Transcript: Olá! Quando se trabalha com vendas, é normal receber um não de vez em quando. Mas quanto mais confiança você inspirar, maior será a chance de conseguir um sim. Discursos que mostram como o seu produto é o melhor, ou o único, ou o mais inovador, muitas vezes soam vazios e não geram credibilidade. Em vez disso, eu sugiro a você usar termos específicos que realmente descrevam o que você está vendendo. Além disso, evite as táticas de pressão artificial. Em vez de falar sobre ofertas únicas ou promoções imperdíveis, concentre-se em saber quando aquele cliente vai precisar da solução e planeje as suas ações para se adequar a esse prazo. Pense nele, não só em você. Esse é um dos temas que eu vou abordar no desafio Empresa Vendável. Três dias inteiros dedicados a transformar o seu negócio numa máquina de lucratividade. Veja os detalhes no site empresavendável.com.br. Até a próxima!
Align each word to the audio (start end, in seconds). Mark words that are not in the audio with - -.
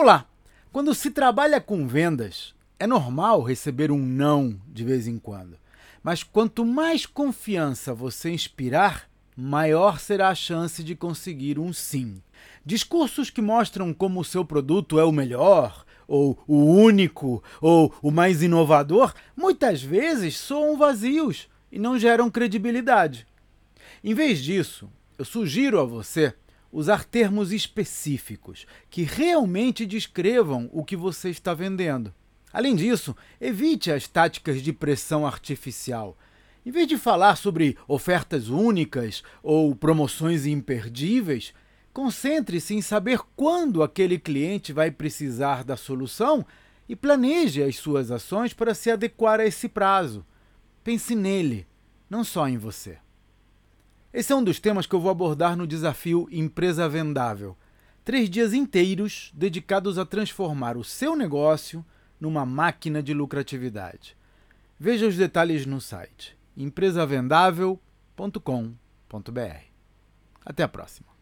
Olá! 0.00 0.26
Quando 0.70 0.94
se 0.94 1.10
trabalha 1.10 1.60
com 1.60 1.88
vendas, 1.88 2.54
é 2.78 2.86
normal 2.86 3.42
receber 3.42 3.90
um 3.90 3.98
não 3.98 4.56
de 4.68 4.84
vez 4.84 5.08
em 5.08 5.18
quando. 5.18 5.58
Mas 6.04 6.22
quanto 6.22 6.64
mais 6.64 7.04
confiança 7.04 7.92
você 7.92 8.30
inspirar, 8.30 9.10
maior 9.36 9.98
será 9.98 10.28
a 10.28 10.36
chance 10.36 10.84
de 10.84 10.94
conseguir 10.94 11.58
um 11.58 11.72
sim. 11.72 12.22
Discursos 12.64 13.28
que 13.28 13.42
mostram 13.42 13.92
como 13.92 14.20
o 14.20 14.24
seu 14.24 14.44
produto 14.44 15.00
é 15.00 15.04
o 15.04 15.10
melhor, 15.10 15.84
ou 16.06 16.38
o 16.46 16.64
único, 16.76 17.42
ou 17.60 17.92
o 18.00 18.12
mais 18.12 18.40
inovador, 18.40 19.12
muitas 19.36 19.82
vezes 19.82 20.36
soam 20.36 20.76
vazios 20.76 21.48
e 21.72 21.78
não 21.80 21.98
geram 21.98 22.30
credibilidade. 22.30 23.26
Em 24.04 24.14
vez 24.14 24.40
disso, 24.44 24.88
eu 25.18 25.24
sugiro 25.24 25.80
a 25.80 25.84
você 25.84 26.32
usar 26.72 27.04
termos 27.04 27.52
específicos 27.52 28.66
que 28.90 29.02
realmente 29.02 29.86
descrevam 29.86 30.68
o 30.72 30.84
que 30.84 30.96
você 30.96 31.30
está 31.30 31.54
vendendo. 31.54 32.12
Além 32.52 32.74
disso, 32.76 33.14
evite 33.40 33.90
as 33.90 34.06
táticas 34.06 34.62
de 34.62 34.72
pressão 34.72 35.26
artificial. 35.26 36.16
Em 36.64 36.70
vez 36.70 36.86
de 36.86 36.98
falar 36.98 37.36
sobre 37.36 37.76
ofertas 37.86 38.48
únicas 38.48 39.22
ou 39.42 39.74
promoções 39.74 40.44
imperdíveis, 40.46 41.52
concentre-se 41.92 42.74
em 42.74 42.82
saber 42.82 43.20
quando 43.34 43.82
aquele 43.82 44.18
cliente 44.18 44.72
vai 44.72 44.90
precisar 44.90 45.64
da 45.64 45.76
solução 45.76 46.44
e 46.88 46.94
planeje 46.94 47.62
as 47.62 47.76
suas 47.76 48.10
ações 48.10 48.52
para 48.52 48.74
se 48.74 48.90
adequar 48.90 49.40
a 49.40 49.46
esse 49.46 49.68
prazo. 49.68 50.24
Pense 50.84 51.14
nele, 51.14 51.66
não 52.08 52.24
só 52.24 52.48
em 52.48 52.56
você. 52.56 52.98
Esse 54.12 54.32
é 54.32 54.36
um 54.36 54.42
dos 54.42 54.58
temas 54.58 54.86
que 54.86 54.94
eu 54.94 55.00
vou 55.00 55.10
abordar 55.10 55.54
no 55.56 55.66
desafio 55.66 56.26
Empresa 56.30 56.88
Vendável. 56.88 57.56
Três 58.04 58.30
dias 58.30 58.54
inteiros 58.54 59.30
dedicados 59.34 59.98
a 59.98 60.06
transformar 60.06 60.78
o 60.78 60.84
seu 60.84 61.14
negócio 61.14 61.84
numa 62.18 62.46
máquina 62.46 63.02
de 63.02 63.12
lucratividade. 63.12 64.16
Veja 64.80 65.06
os 65.06 65.16
detalhes 65.16 65.66
no 65.66 65.80
site 65.80 66.36
empresavendável.com.br. 66.56 68.30
Até 70.44 70.62
a 70.62 70.68
próxima! 70.68 71.17